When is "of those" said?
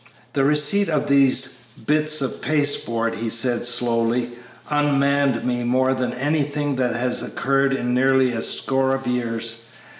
0.89-1.47